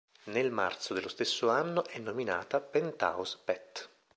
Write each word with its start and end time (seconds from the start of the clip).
Nel 0.33 0.49
marzo 0.49 0.95
dello 0.95 1.09
stesso 1.09 1.49
anno 1.51 1.85
è 1.85 1.99
nominata 1.99 2.59
Penthouse 2.59 3.37
Pet. 3.43 3.89